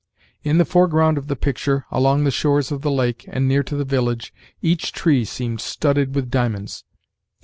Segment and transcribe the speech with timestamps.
[0.41, 3.75] In the foreground of the picture, along the shores of the lake, and near to
[3.75, 6.83] the village, each tree seemed studded with diamonds.